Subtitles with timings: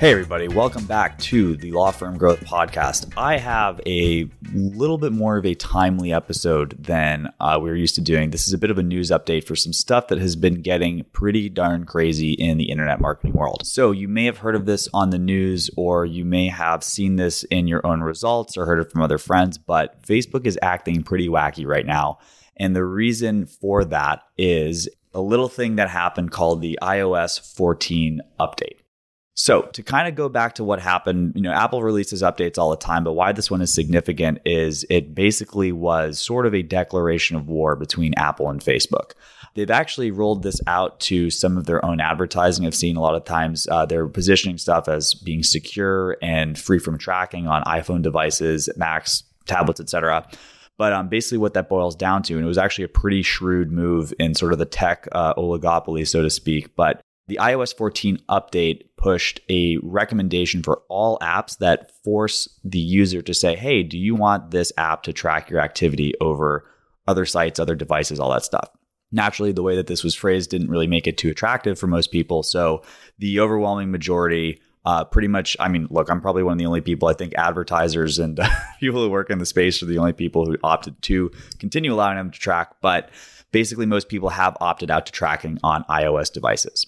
[0.00, 3.12] Hey, everybody, welcome back to the Law Firm Growth Podcast.
[3.18, 7.96] I have a little bit more of a timely episode than uh, we are used
[7.96, 8.30] to doing.
[8.30, 11.04] This is a bit of a news update for some stuff that has been getting
[11.12, 13.66] pretty darn crazy in the internet marketing world.
[13.66, 17.16] So, you may have heard of this on the news, or you may have seen
[17.16, 21.02] this in your own results or heard it from other friends, but Facebook is acting
[21.02, 22.20] pretty wacky right now.
[22.56, 28.22] And the reason for that is a little thing that happened called the iOS 14
[28.40, 28.78] update.
[29.34, 32.70] So, to kind of go back to what happened, you know, Apple releases updates all
[32.70, 36.62] the time, but why this one is significant is it basically was sort of a
[36.62, 39.12] declaration of war between Apple and Facebook.
[39.54, 42.66] They've actually rolled this out to some of their own advertising.
[42.66, 46.78] I've seen a lot of times uh, they're positioning stuff as being secure and free
[46.78, 50.28] from tracking on iPhone devices, Macs, tablets, etc.
[50.76, 53.70] But um, basically, what that boils down to, and it was actually a pretty shrewd
[53.70, 56.74] move in sort of the tech uh, oligopoly, so to speak.
[56.74, 63.22] But the iOS 14 update pushed a recommendation for all apps that force the user
[63.22, 66.66] to say, hey, do you want this app to track your activity over
[67.06, 68.68] other sites, other devices, all that stuff?
[69.12, 72.12] Naturally, the way that this was phrased didn't really make it too attractive for most
[72.12, 72.42] people.
[72.42, 72.82] So
[73.18, 76.80] the overwhelming majority uh, pretty much, I mean, look, I'm probably one of the only
[76.80, 78.40] people, I think advertisers and
[78.80, 82.16] people who work in the space are the only people who opted to continue allowing
[82.16, 82.76] them to track.
[82.80, 83.10] But
[83.52, 86.86] basically, most people have opted out to tracking on iOS devices.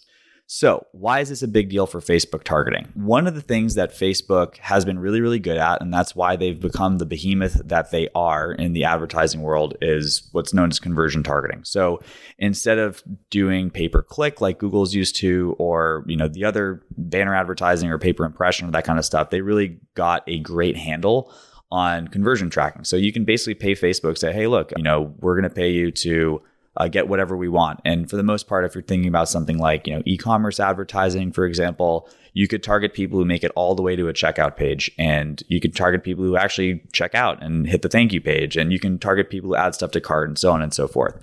[0.55, 2.87] So, why is this a big deal for Facebook targeting?
[2.93, 6.37] One of the things that Facebook has been really, really good at, and that's why
[6.37, 10.79] they've become the behemoth that they are in the advertising world, is what's known as
[10.79, 11.65] conversion targeting.
[11.65, 12.03] So,
[12.37, 16.83] instead of doing pay per click like Google's used to, or you know the other
[16.99, 20.39] banner advertising or pay per impression or that kind of stuff, they really got a
[20.39, 21.33] great handle
[21.71, 22.85] on conversion tracking.
[22.85, 25.71] So you can basically pay Facebook, say, hey, look, you know, we're going to pay
[25.71, 26.43] you to
[26.77, 27.81] uh, get whatever we want.
[27.85, 31.33] And for the most part, if you're thinking about something like you know e-commerce advertising,
[31.33, 34.57] for example, you could target people who make it all the way to a checkout
[34.57, 38.21] page, and you could target people who actually check out and hit the thank you
[38.21, 40.73] page, and you can target people who add stuff to cart and so on and
[40.73, 41.17] so forth.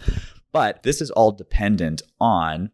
[0.51, 2.71] But this is all dependent on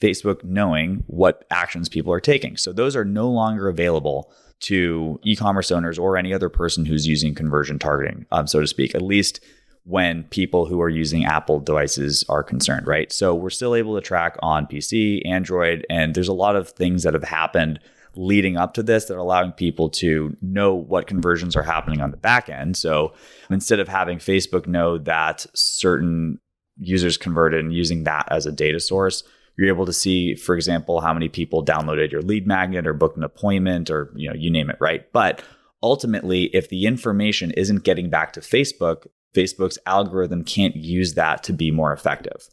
[0.00, 2.56] Facebook knowing what actions people are taking.
[2.56, 7.34] So those are no longer available to e-commerce owners or any other person who's using
[7.34, 8.94] conversion targeting, um, so to speak.
[8.94, 9.40] At least
[9.88, 13.10] when people who are using Apple devices are concerned, right?
[13.10, 17.04] So we're still able to track on PC, Android, and there's a lot of things
[17.04, 17.80] that have happened
[18.14, 22.10] leading up to this that are allowing people to know what conversions are happening on
[22.10, 22.76] the back end.
[22.76, 23.14] So
[23.48, 26.38] instead of having Facebook know that certain
[26.76, 29.22] users converted and using that as a data source,
[29.56, 33.16] you're able to see, for example, how many people downloaded your lead magnet or booked
[33.16, 35.10] an appointment or you know, you name it, right?
[35.12, 35.42] But
[35.82, 41.52] ultimately, if the information isn't getting back to Facebook, Facebook's algorithm can't use that to
[41.52, 42.48] be more effective.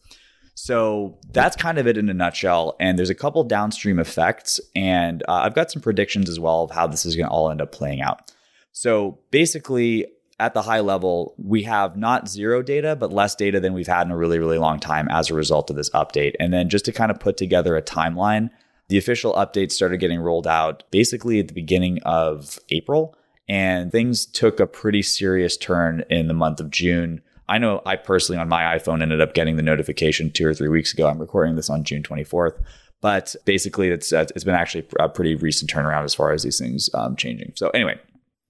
[0.55, 2.75] So that's kind of it in a nutshell.
[2.79, 4.59] And there's a couple downstream effects.
[4.75, 7.51] And uh, I've got some predictions as well of how this is going to all
[7.51, 8.31] end up playing out.
[8.71, 10.07] So basically,
[10.39, 14.07] at the high level, we have not zero data, but less data than we've had
[14.07, 16.33] in a really, really long time as a result of this update.
[16.39, 18.49] And then just to kind of put together a timeline,
[18.89, 23.15] the official update started getting rolled out basically at the beginning of April.
[23.47, 27.21] And things took a pretty serious turn in the month of June.
[27.47, 30.69] I know I personally on my iPhone ended up getting the notification two or three
[30.69, 31.07] weeks ago.
[31.07, 32.59] I'm recording this on June 24th.
[33.01, 36.57] But basically, it's, uh, it's been actually a pretty recent turnaround as far as these
[36.57, 37.53] things um, changing.
[37.55, 37.99] So, anyway,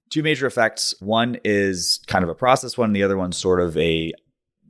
[0.08, 0.94] two major effects.
[1.00, 4.12] One is kind of a process one, the other one's sort of a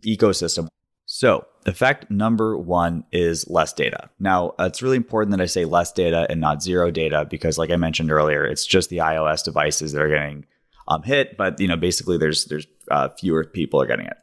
[0.00, 0.66] ecosystem.
[1.06, 4.10] So, effect number one is less data.
[4.18, 7.70] Now, it's really important that I say less data and not zero data because, like
[7.70, 10.46] I mentioned earlier, it's just the iOS devices that are getting
[10.88, 11.36] um, hit.
[11.36, 14.16] But you know, basically, there's there's uh, fewer people are getting it.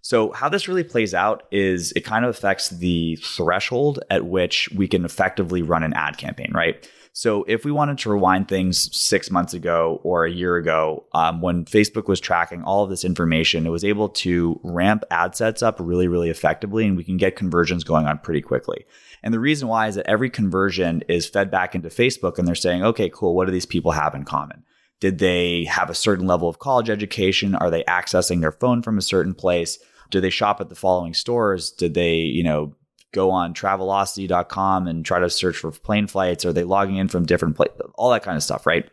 [0.00, 4.70] So, how this really plays out is it kind of affects the threshold at which
[4.74, 6.88] we can effectively run an ad campaign, right?
[7.12, 11.40] So if we wanted to rewind things six months ago or a year ago, um,
[11.42, 15.62] when Facebook was tracking all of this information, it was able to ramp ad sets
[15.62, 18.86] up really, really effectively, and we can get conversions going on pretty quickly.
[19.22, 22.54] And the reason why is that every conversion is fed back into Facebook, and they're
[22.54, 24.64] saying, okay, cool, what do these people have in common?
[25.00, 27.54] Did they have a certain level of college education?
[27.54, 29.78] Are they accessing their phone from a certain place?
[30.10, 31.70] Do they shop at the following stores?
[31.70, 32.74] Did they, you know,
[33.12, 36.44] go on travelocity.com and try to search for plane flights?
[36.44, 37.80] Are they logging in from different places?
[37.94, 38.88] All that kind of stuff, right?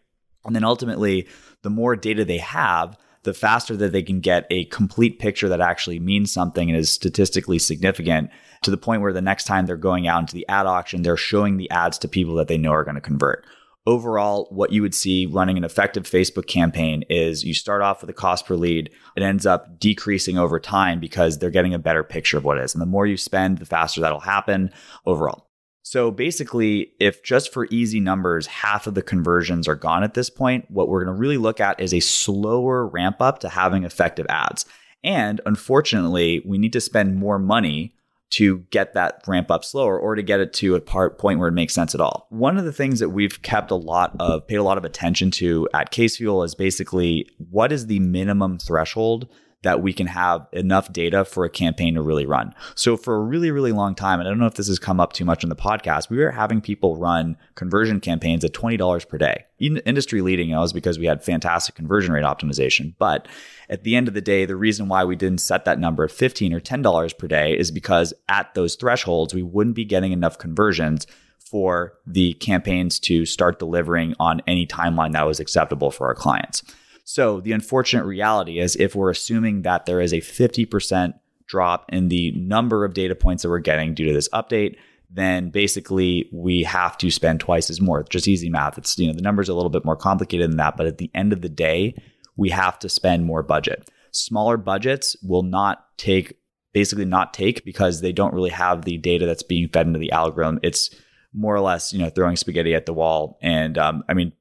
[0.45, 1.27] And then ultimately,
[1.63, 5.59] the more data they have, the faster that they can get a complete picture that
[5.59, 8.29] actually means something and is statistically significant
[8.61, 11.17] to the point where the next time they're going out into the ad auction, they're
[11.17, 13.45] showing the ads to people that they know are going to convert.
[13.87, 18.09] Overall, what you would see running an effective Facebook campaign is you start off with
[18.09, 18.91] a cost per lead.
[19.15, 22.65] It ends up decreasing over time because they're getting a better picture of what it
[22.65, 22.75] is.
[22.75, 24.71] And the more you spend, the faster that'll happen
[25.05, 25.47] overall.
[25.83, 30.29] So basically, if just for easy numbers, half of the conversions are gone at this
[30.29, 33.85] point, what we're going to really look at is a slower ramp up to having
[33.85, 34.65] effective ads.
[35.01, 37.95] And unfortunately, we need to spend more money
[38.29, 41.47] to get that ramp up slower or to get it to a part point where
[41.47, 42.27] it makes sense at all.
[42.29, 45.31] One of the things that we've kept a lot of paid a lot of attention
[45.31, 49.27] to at Case Fuel is basically what is the minimum threshold
[49.63, 52.53] that we can have enough data for a campaign to really run.
[52.75, 54.99] So for a really, really long time, and I don't know if this has come
[54.99, 59.09] up too much in the podcast, we were having people run conversion campaigns at $20
[59.09, 59.45] per day.
[59.59, 62.93] Industry leading, know, is because we had fantastic conversion rate optimization.
[62.99, 63.27] But
[63.67, 66.11] at the end of the day, the reason why we didn't set that number at
[66.11, 70.37] 15 or $10 per day is because at those thresholds, we wouldn't be getting enough
[70.37, 71.07] conversions
[71.39, 76.61] for the campaigns to start delivering on any timeline that was acceptable for our clients.
[77.09, 81.13] So the unfortunate reality is if we're assuming that there is a 50%
[81.47, 84.75] drop in the number of data points that we're getting due to this update,
[85.09, 88.01] then basically we have to spend twice as more.
[88.01, 88.77] It's just easy math.
[88.77, 91.09] It's, you know, the numbers a little bit more complicated than that, but at the
[91.15, 91.95] end of the day,
[92.35, 93.89] we have to spend more budget.
[94.11, 96.33] Smaller budgets will not take
[96.73, 100.11] basically not take because they don't really have the data that's being fed into the
[100.11, 100.59] algorithm.
[100.61, 100.93] It's
[101.33, 103.39] more or less, you know, throwing spaghetti at the wall.
[103.41, 104.33] And um, I mean,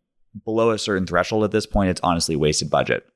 [0.44, 3.06] below a certain threshold at this point, it's honestly wasted budget.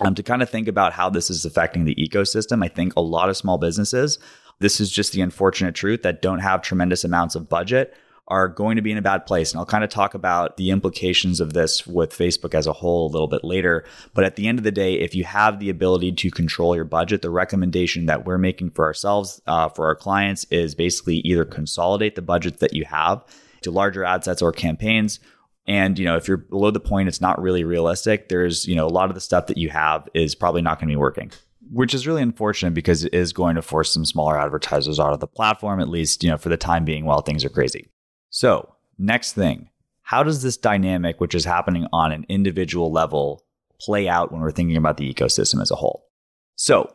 [0.00, 3.00] Um, to kind of think about how this is affecting the ecosystem, I think a
[3.00, 4.18] lot of small businesses,
[4.58, 7.94] this is just the unfortunate truth that don't have tremendous amounts of budget
[8.28, 9.52] are going to be in a bad place.
[9.52, 13.06] And I'll kind of talk about the implications of this with Facebook as a whole
[13.06, 13.84] a little bit later.
[14.14, 16.84] But at the end of the day, if you have the ability to control your
[16.84, 21.44] budget, the recommendation that we're making for ourselves, uh, for our clients, is basically either
[21.44, 23.24] consolidate the budgets that you have
[23.62, 25.20] to larger ad sets or campaigns
[25.66, 28.28] and, you know, if you're below the point, it's not really realistic.
[28.28, 30.88] There's, you know, a lot of the stuff that you have is probably not going
[30.88, 31.32] to be working,
[31.72, 35.20] which is really unfortunate because it is going to force some smaller advertisers out of
[35.20, 37.88] the platform, at least, you know, for the time being while things are crazy.
[38.30, 39.68] So, next thing,
[40.02, 43.44] how does this dynamic, which is happening on an individual level,
[43.80, 46.06] play out when we're thinking about the ecosystem as a whole?
[46.54, 46.94] So,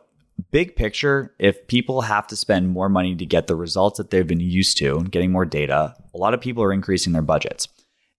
[0.50, 4.26] big picture, if people have to spend more money to get the results that they've
[4.26, 7.68] been used to and getting more data, a lot of people are increasing their budgets.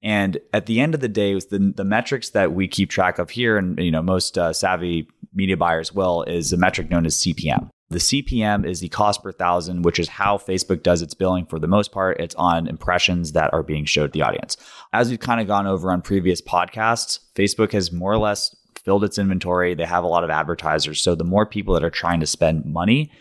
[0.04, 3.30] And at the end of the day, the, the metrics that we keep track of
[3.30, 7.16] here, and you know most uh, savvy media buyers will, is a metric known as
[7.16, 7.70] CPM.
[7.90, 11.60] The CPM is the cost per thousand, which is how Facebook does its billing for
[11.60, 12.20] the most part.
[12.20, 14.58] It's on impressions that are being showed the audience.
[14.92, 19.04] As we've kind of gone over on previous podcasts, Facebook has more or less filled
[19.04, 19.74] its inventory.
[19.76, 21.02] They have a lot of advertisers.
[21.02, 23.12] So the more people that are trying to spend money,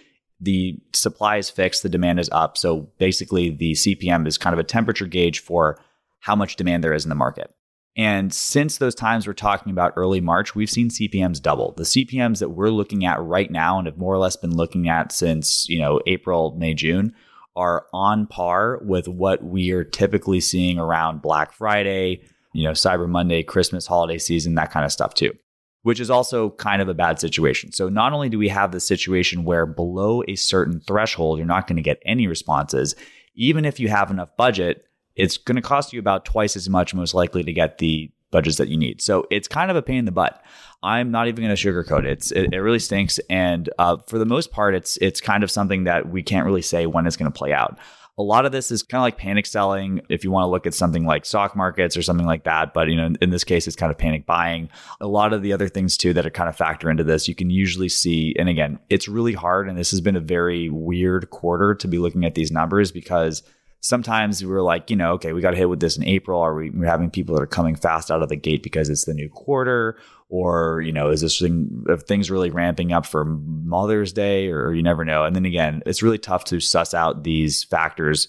[0.40, 2.58] the supply is fixed, the demand is up.
[2.58, 5.78] So basically, the CPM is kind of a temperature gauge for
[6.22, 7.52] how much demand there is in the market.
[7.96, 11.74] And since those times we're talking about early March, we've seen CPMs double.
[11.76, 14.88] The CPMs that we're looking at right now and have more or less been looking
[14.88, 17.12] at since, you know, April, May, June
[17.54, 22.22] are on par with what we are typically seeing around Black Friday,
[22.54, 25.34] you know, Cyber Monday, Christmas holiday season, that kind of stuff too.
[25.82, 27.72] Which is also kind of a bad situation.
[27.72, 31.66] So, not only do we have the situation where below a certain threshold, you're not
[31.66, 32.94] going to get any responses,
[33.34, 34.84] even if you have enough budget,
[35.16, 38.56] it's going to cost you about twice as much, most likely, to get the budgets
[38.56, 39.00] that you need.
[39.00, 40.42] So it's kind of a pain in the butt.
[40.82, 42.10] I'm not even going to sugarcoat it.
[42.10, 42.52] It's, it.
[42.52, 46.08] It really stinks, and uh, for the most part, it's it's kind of something that
[46.08, 47.78] we can't really say when it's going to play out.
[48.18, 50.02] A lot of this is kind of like panic selling.
[50.10, 52.88] If you want to look at something like stock markets or something like that, but
[52.88, 54.68] you know, in this case, it's kind of panic buying.
[55.00, 57.34] A lot of the other things too that are kind of factor into this, you
[57.34, 58.34] can usually see.
[58.38, 61.98] And again, it's really hard, and this has been a very weird quarter to be
[61.98, 63.44] looking at these numbers because
[63.82, 66.40] sometimes we are like, you know, okay, we got hit with this in April.
[66.40, 69.04] Are we we're having people that are coming fast out of the gate because it's
[69.04, 69.98] the new quarter?
[70.28, 74.48] Or, you know, is this thing if things really ramping up for Mother's Day?
[74.48, 75.24] Or you never know.
[75.24, 78.28] And then again, it's really tough to suss out these factors.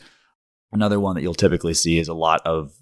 [0.73, 2.73] Another one that you'll typically see is a lot of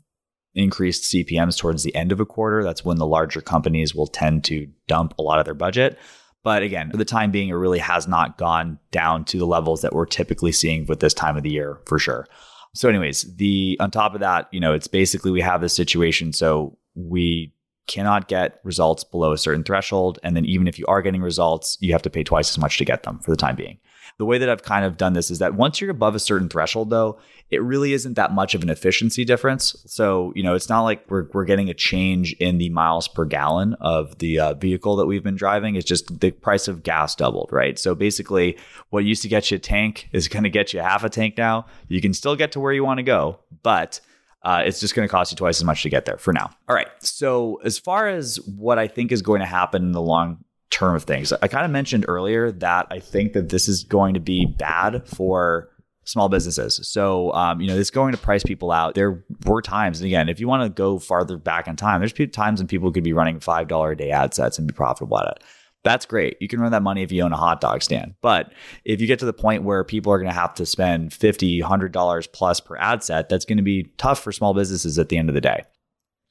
[0.55, 2.63] increased CPMs towards the end of a quarter.
[2.63, 5.99] That's when the larger companies will tend to dump a lot of their budget.
[6.43, 9.81] But again, for the time being, it really has not gone down to the levels
[9.81, 12.27] that we're typically seeing with this time of the year for sure.
[12.73, 16.33] So, anyways, the on top of that, you know, it's basically we have this situation.
[16.33, 17.53] So we
[17.87, 20.19] cannot get results below a certain threshold.
[20.23, 22.77] And then even if you are getting results, you have to pay twice as much
[22.77, 23.79] to get them for the time being.
[24.17, 26.47] The way that I've kind of done this is that once you're above a certain
[26.47, 27.17] threshold, though,
[27.49, 29.75] it really isn't that much of an efficiency difference.
[29.87, 33.25] So, you know, it's not like we're, we're getting a change in the miles per
[33.25, 35.75] gallon of the uh, vehicle that we've been driving.
[35.75, 37.79] It's just the price of gas doubled, right?
[37.79, 38.57] So basically,
[38.89, 41.37] what used to get you a tank is going to get you half a tank
[41.37, 41.65] now.
[41.87, 44.01] You can still get to where you want to go, but
[44.43, 46.49] uh, it's just going to cost you twice as much to get there for now.
[46.67, 46.87] All right.
[46.99, 50.95] So, as far as what I think is going to happen in the long term
[50.95, 54.19] of things, I kind of mentioned earlier that I think that this is going to
[54.19, 55.69] be bad for
[56.03, 56.79] small businesses.
[56.87, 58.95] So, um, you know, it's going to price people out.
[58.95, 62.31] There were times, and again, if you want to go farther back in time, there's
[62.31, 65.37] times when people could be running $5 a day ad sets and be profitable at
[65.37, 65.43] it.
[65.83, 66.37] That's great.
[66.39, 68.15] You can run that money if you own a hot dog stand.
[68.21, 68.53] But
[68.85, 71.61] if you get to the point where people are going to have to spend $50,
[71.61, 75.17] $100 plus per ad set, that's going to be tough for small businesses at the
[75.17, 75.63] end of the day.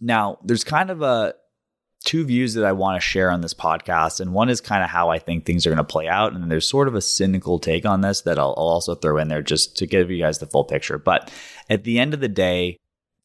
[0.01, 1.35] Now, there's kind of a
[2.05, 4.21] two views that I want to share on this podcast.
[4.21, 6.33] And one is kind of how I think things are going to play out.
[6.33, 9.29] And there's sort of a cynical take on this that I'll, I'll also throw in
[9.29, 10.99] there just to give you guys the full picture.
[10.99, 11.31] But
[11.69, 12.79] at the end of the day,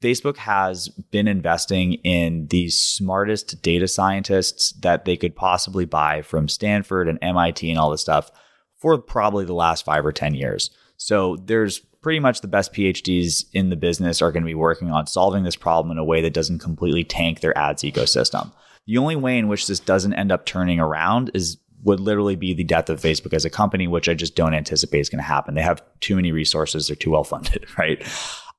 [0.05, 6.47] Facebook has been investing in the smartest data scientists that they could possibly buy from
[6.47, 8.29] Stanford and MIT and all this stuff
[8.77, 10.69] for probably the last five or 10 years.
[10.97, 14.91] So there's pretty much the best PhDs in the business are going to be working
[14.91, 18.51] on solving this problem in a way that doesn't completely tank their ads ecosystem.
[18.85, 22.53] The only way in which this doesn't end up turning around is would literally be
[22.53, 25.23] the death of Facebook as a company, which I just don't anticipate is going to
[25.23, 25.53] happen.
[25.53, 28.03] They have too many resources, they're too well funded, right?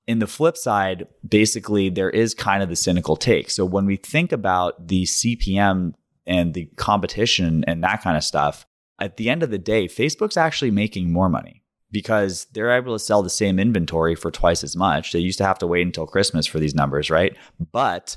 [0.07, 3.51] In the flip side, basically, there is kind of the cynical take.
[3.51, 5.95] So when we think about the CPM
[6.27, 8.67] and the competition and that kind of stuff,
[9.01, 12.99] at the end of the day, Facebook's actually making more money because they're able to
[12.99, 15.13] sell the same inventory for twice as much.
[15.13, 17.37] They used to have to wait until Christmas for these numbers, right?
[17.73, 18.17] But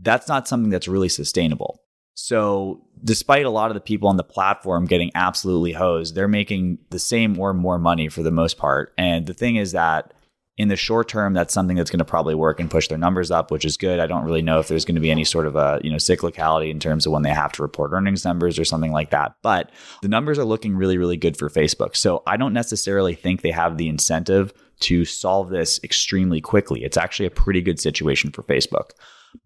[0.00, 1.82] that's not something that's really sustainable.
[2.14, 6.78] So, despite a lot of the people on the platform getting absolutely hosed, they're making
[6.90, 8.94] the same or more money for the most part.
[8.96, 10.14] And the thing is that
[10.58, 13.30] in the short term, that's something that's going to probably work and push their numbers
[13.30, 14.00] up, which is good.
[14.00, 15.96] I don't really know if there's going to be any sort of a you know
[15.96, 19.34] cyclicality in terms of when they have to report earnings numbers or something like that.
[19.42, 19.70] But
[20.02, 21.94] the numbers are looking really, really good for Facebook.
[21.94, 26.84] So I don't necessarily think they have the incentive to solve this extremely quickly.
[26.84, 28.90] It's actually a pretty good situation for Facebook.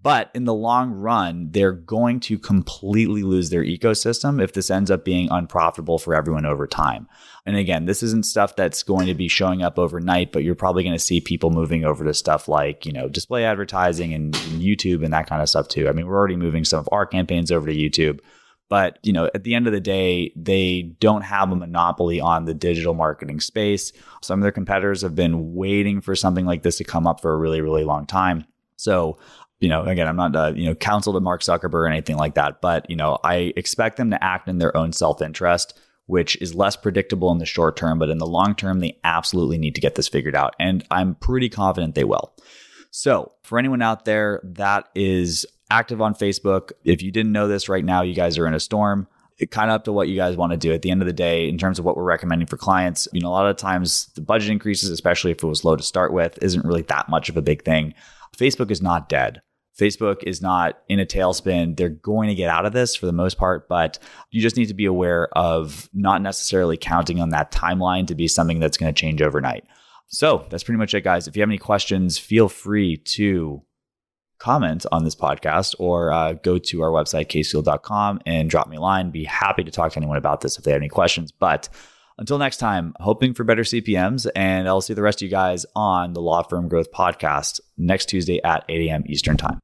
[0.02, 4.90] But in the long run, they're going to completely lose their ecosystem if this ends
[4.90, 7.08] up being unprofitable for everyone over time.
[7.46, 10.82] And again, this isn't stuff that's going to be showing up overnight, but you're probably
[10.82, 14.62] going to see people moving over to stuff like, you know, display advertising and, and
[14.62, 15.88] YouTube and that kind of stuff too.
[15.88, 18.20] I mean, we're already moving some of our campaigns over to YouTube.
[18.68, 22.44] But you know, at the end of the day, they don't have a monopoly on
[22.44, 23.92] the digital marketing space.
[24.22, 27.32] Some of their competitors have been waiting for something like this to come up for
[27.32, 28.44] a really, really long time.
[28.76, 29.18] So
[29.60, 32.34] you know, again, I'm not, uh, you know, counsel to Mark Zuckerberg or anything like
[32.34, 35.78] that, but, you know, I expect them to act in their own self interest,
[36.10, 39.58] which is less predictable in the short term, but in the long term, they absolutely
[39.58, 40.56] need to get this figured out.
[40.58, 42.34] And I'm pretty confident they will.
[42.90, 47.68] So, for anyone out there that is active on Facebook, if you didn't know this
[47.68, 49.06] right now, you guys are in a storm.
[49.38, 50.72] It kind of up to what you guys want to do.
[50.72, 53.20] At the end of the day, in terms of what we're recommending for clients, you
[53.20, 56.12] know, a lot of times the budget increases, especially if it was low to start
[56.12, 57.94] with, isn't really that much of a big thing.
[58.36, 59.40] Facebook is not dead.
[59.80, 61.76] Facebook is not in a tailspin.
[61.76, 63.98] They're going to get out of this for the most part, but
[64.30, 68.28] you just need to be aware of not necessarily counting on that timeline to be
[68.28, 69.64] something that's going to change overnight.
[70.08, 71.26] So that's pretty much it, guys.
[71.26, 73.62] If you have any questions, feel free to
[74.40, 78.80] comment on this podcast or uh, go to our website, casefuel.com, and drop me a
[78.80, 79.10] line.
[79.10, 81.30] Be happy to talk to anyone about this if they have any questions.
[81.30, 81.68] But
[82.18, 85.64] until next time, hoping for better CPMs, and I'll see the rest of you guys
[85.74, 89.04] on the Law Firm Growth Podcast next Tuesday at 8 a.m.
[89.06, 89.60] Eastern Time.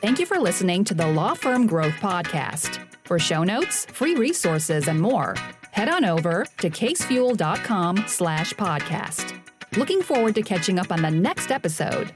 [0.00, 2.78] Thank you for listening to the Law Firm Growth Podcast.
[3.04, 5.34] For show notes, free resources, and more,
[5.72, 9.38] head on over to casefuel.com slash podcast.
[9.76, 12.12] Looking forward to catching up on the next episode.